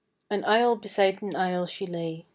An 0.31 0.43
isle 0.45 0.77
beside 0.77 1.21
an 1.21 1.35
isle 1.35 1.67
she 1.67 1.85
lay. 1.85 2.25